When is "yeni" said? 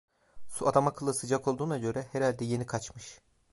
2.45-2.65